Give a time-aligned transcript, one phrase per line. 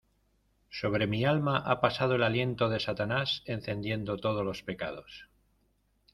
[0.77, 5.29] sobre mi alma ha pasado el aliento de Satanás encendiendo todos los pecados: